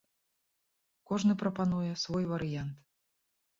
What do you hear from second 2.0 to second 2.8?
свой варыянт.